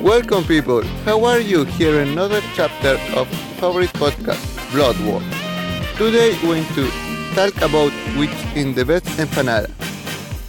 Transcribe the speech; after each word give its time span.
Welcome, 0.00 0.44
people. 0.44 0.82
How 1.04 1.24
are 1.24 1.38
you? 1.38 1.64
Here 1.64 2.00
another 2.00 2.40
chapter 2.54 2.98
of 3.14 3.28
favorite 3.60 3.92
podcast, 3.94 4.40
Blood 4.72 4.96
War. 5.04 5.20
Today, 5.96 6.32
we're 6.42 6.62
going 6.62 6.64
to 6.74 7.07
talk 7.34 7.56
about 7.62 7.92
which 8.16 8.30
is 8.54 8.74
the 8.74 8.84
best 8.84 9.04
empanada. 9.18 9.70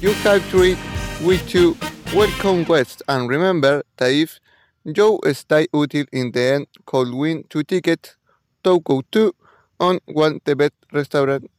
You 0.00 0.12
have 0.24 0.48
to 0.50 0.64
eat 0.64 0.78
with 1.22 1.54
you. 1.54 1.76
Welcome 2.14 2.64
West, 2.64 3.02
and 3.08 3.28
remember 3.28 3.82
that 3.96 4.12
if 4.12 4.40
you 4.84 5.20
stay 5.32 5.66
útil 5.74 6.06
in 6.12 6.32
the 6.32 6.40
end, 6.40 6.66
could 6.86 7.12
win 7.12 7.44
two 7.50 7.62
tickets 7.62 8.16
to 8.64 8.80
go 8.80 9.02
to 9.12 9.34
on 9.78 9.98
one 10.06 10.40
the 10.44 10.56
best 10.56 10.72
restaurant 10.92 11.50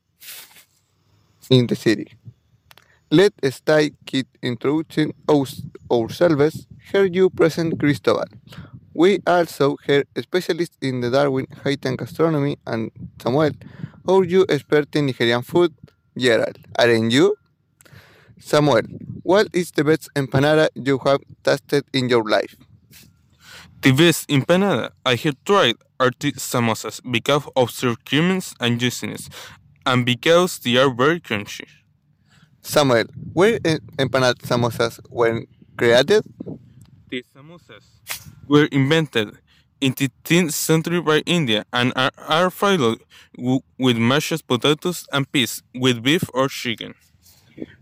in 1.49 1.67
the 1.67 1.75
city. 1.75 2.13
Let's 3.11 3.55
start 3.55 3.91
keep 4.05 4.27
introducing 4.41 5.13
us, 5.27 5.61
ourselves. 5.91 6.67
Here 6.91 7.05
you 7.05 7.29
present 7.29 7.79
Cristobal. 7.79 8.25
We 8.93 9.19
also 9.25 9.77
have 9.87 10.03
specialists 10.21 10.77
in 10.81 11.01
the 11.01 11.09
Darwin 11.09 11.47
Haitian 11.63 11.95
gastronomy 11.95 12.57
and 12.65 12.91
Samuel, 13.21 13.51
our 14.07 14.23
you 14.23 14.45
expert 14.49 14.95
in 14.95 15.07
Nigerian 15.07 15.41
food, 15.41 15.73
Gerald. 16.17 16.57
Aren't 16.77 17.11
you? 17.11 17.35
Samuel, 18.39 18.83
what 19.23 19.47
is 19.53 19.71
the 19.71 19.83
best 19.83 20.09
empanada 20.15 20.69
you 20.75 20.97
have 20.99 21.19
tasted 21.43 21.83
in 21.93 22.09
your 22.09 22.23
life? 22.23 22.55
The 23.81 23.91
best 23.91 24.27
empanada 24.29 24.91
I 25.05 25.15
have 25.15 25.35
tried 25.45 25.75
are 25.99 26.11
the 26.19 26.31
samosas 26.33 27.01
because 27.11 27.43
of 27.55 27.77
their 27.79 27.95
creaminess 28.05 28.53
and 28.59 28.79
juiciness, 28.79 29.29
and 29.85 30.05
because 30.05 30.59
they 30.59 30.77
are 30.77 30.89
very 30.93 31.19
crunchy. 31.19 31.67
Samuel, 32.61 33.05
where 33.33 33.59
em- 33.65 33.79
empanada 33.97 34.35
samosas 34.41 34.99
were 35.09 35.43
created? 35.77 36.23
The 37.09 37.23
samosas 37.35 37.83
were 38.47 38.65
invented 38.65 39.37
in 39.81 39.93
the 39.97 40.09
10th 40.25 40.53
century 40.53 41.01
by 41.01 41.19
India 41.25 41.65
and 41.71 41.93
are, 41.95 42.11
are 42.17 42.49
filled 42.49 43.01
with 43.77 43.97
mashed 43.97 44.45
potatoes 44.47 45.07
and 45.11 45.31
peas 45.31 45.63
with 45.73 46.03
beef 46.03 46.23
or 46.33 46.47
chicken. 46.47 46.93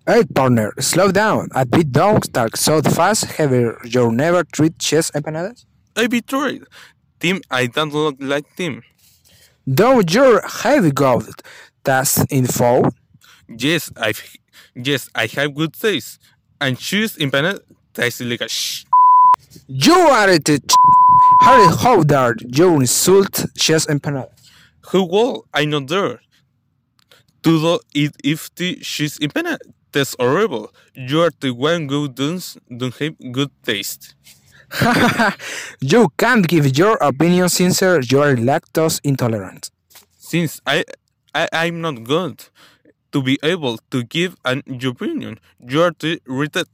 Hey 0.07 0.23
partner, 0.23 0.73
slow 0.79 1.11
down. 1.11 1.49
A 1.53 1.65
bit 1.65 1.91
don't 1.91 2.33
talk 2.33 2.57
so 2.57 2.81
fast. 2.81 3.25
Have 3.37 3.51
you 3.51 4.11
never 4.11 4.43
tried 4.43 4.79
cheese 4.79 5.11
empanadas? 5.11 5.65
I 5.95 6.07
betrayed. 6.07 6.63
Tim, 7.19 7.41
I 7.51 7.67
don't 7.67 7.93
look 7.93 8.15
like 8.19 8.45
Tim. 8.55 8.83
Don't 9.71 10.11
you 10.13 10.39
have 10.63 10.95
got 10.95 11.25
taste 11.83 12.25
in 12.31 12.45
food? 12.47 12.91
Yes, 13.49 13.91
I've 13.97 14.21
yes, 14.75 15.09
I 15.13 15.25
have 15.27 15.53
good 15.53 15.73
taste. 15.73 16.19
And 16.61 16.77
cheese 16.77 17.17
empanada 17.17 17.59
tastes 17.93 18.21
like 18.21 18.41
a 18.41 18.49
sh. 18.49 18.85
You 19.67 19.93
are 19.93 20.29
it. 20.29 20.49
Harry, 21.41 21.67
how 21.81 22.03
dare 22.03 22.35
you 22.47 22.75
insult 22.75 23.45
cheese 23.57 23.85
empanada? 23.87 24.29
Who 24.89 25.03
will 25.03 25.45
I 25.53 25.65
not 25.65 25.87
dare? 25.87 26.19
To 27.43 27.59
do 27.61 27.79
it 27.93 28.15
if 28.23 28.53
the 28.55 28.75
cheese 28.77 29.17
empanada 29.19 29.59
tastes 29.91 30.15
horrible. 30.19 30.73
You 30.93 31.21
are 31.21 31.31
the 31.39 31.51
one 31.51 31.87
who 31.89 32.07
don't, 32.07 32.57
don't 32.75 32.95
have 32.95 33.15
good 33.31 33.51
taste. 33.63 34.15
you 35.79 36.09
can't 36.17 36.47
give 36.47 36.77
your 36.77 36.97
opinion 36.97 37.49
since 37.49 37.81
you 37.81 37.87
are 38.21 38.35
lactose 38.35 38.99
intolerant. 39.03 39.71
Since 40.17 40.59
I, 40.65 40.83
I 41.33 41.47
I'm 41.53 41.79
not 41.81 42.03
good 42.03 42.43
to 43.13 43.21
be 43.21 43.39
able 43.43 43.77
to 43.91 44.03
give 44.03 44.35
an 44.43 44.63
opinion, 44.85 45.39
you 45.59 45.81
are 45.81 45.93
the 45.97 46.19
rated 46.25 46.67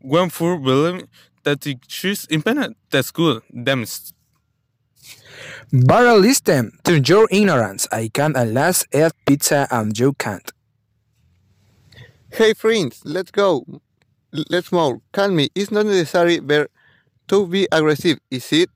one 0.00 0.30
for 0.30 0.58
believing 0.58 1.06
that 1.44 1.60
the 1.62 1.76
cheese 1.86 2.26
empanada 2.26 2.74
tastes 2.90 3.10
good. 3.10 3.42
Damn 3.52 3.82
it. 3.82 4.12
But 5.72 6.18
listen 6.18 6.72
to 6.84 7.00
your 7.00 7.26
ignorance. 7.30 7.88
I 7.90 8.08
can 8.12 8.36
at 8.36 8.48
last 8.48 8.86
eat 8.94 9.12
pizza 9.26 9.66
and 9.70 9.98
you 9.98 10.12
can't. 10.12 10.50
Hey 12.30 12.54
friends, 12.54 13.00
let's 13.04 13.30
go. 13.30 13.64
Let's 14.32 14.72
more. 14.72 15.00
Calm 15.12 15.36
me. 15.36 15.48
It's 15.54 15.70
not 15.70 15.86
necessary 15.86 16.38
ver- 16.38 16.68
to 17.28 17.46
be 17.46 17.68
aggressive, 17.70 18.18
is 18.30 18.52
it? 18.52 18.70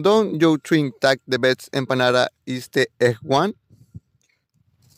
Don't 0.00 0.40
you 0.40 0.58
think 0.66 0.94
that 1.02 1.18
the 1.28 1.38
best 1.38 1.70
empanada 1.72 2.28
is 2.46 2.68
the 2.68 2.86
egg 2.98 3.16
one? 3.22 3.52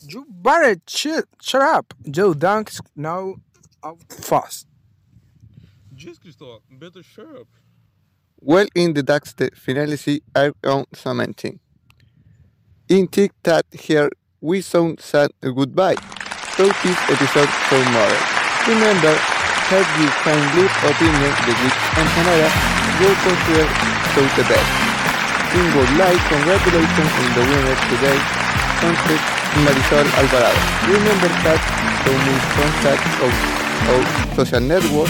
You 0.07 0.25
better 0.29 0.79
shut, 0.87 1.25
shut 1.41 1.61
up. 1.61 1.93
You 2.05 2.33
don't 2.35 2.69
know 2.95 3.37
how 3.83 3.97
fast. 4.09 4.67
Well, 8.39 8.67
in 8.75 8.93
the 8.93 9.03
DAX, 9.03 9.33
the 9.33 9.49
finality 9.55 10.21
are 10.35 10.53
on 10.63 10.85
something. 10.93 11.59
In 12.89 13.07
Tic 13.07 13.31
Tac 13.43 13.65
here, 13.71 14.09
we 14.41 14.61
sound 14.61 14.99
sad 14.99 15.31
goodbye. 15.41 15.95
So 16.55 16.67
this 16.67 16.99
episode 17.09 17.49
for 17.67 17.81
more. 17.95 18.15
Remember, 18.67 19.15
have 19.71 19.89
you 19.97 20.07
leave 20.55 20.75
opinion 20.85 21.33
the 21.47 21.53
which 21.63 21.79
empanada 21.97 22.49
you 23.01 23.09
consider 23.25 23.65
so 24.13 24.21
the 24.37 24.45
best. 24.45 24.69
In 25.57 25.65
would 25.75 25.91
like 25.97 26.21
congratulations 26.29 27.11
on 27.17 27.29
the 27.35 27.43
winner 27.49 27.77
today, 27.89 28.19
Concept 28.79 29.25
Marisol 29.65 30.07
Alvarado. 30.19 30.61
Remember 30.85 31.29
that 31.43 31.61
so 32.05 32.11
much 32.13 32.45
contact 32.55 33.05
of, 33.25 33.33
of 33.89 34.01
social 34.37 34.61
network, 34.61 35.09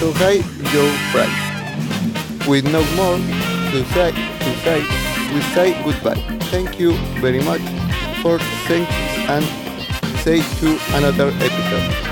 so 0.00 0.10
hi 0.14 0.40
your 0.72 0.90
price. 1.12 2.48
With 2.48 2.64
no 2.72 2.80
more 2.96 3.18
to 3.70 3.84
say, 3.92 4.12
to 4.12 4.50
say, 4.64 4.80
we 5.34 5.42
say 5.52 5.84
goodbye. 5.84 6.20
Thank 6.50 6.80
you 6.80 6.92
very 7.20 7.42
much 7.44 7.60
for 8.22 8.38
thanks 8.66 8.90
and 9.28 9.44
say 10.24 10.40
to 10.60 10.78
another 10.96 11.28
episode. 11.28 12.09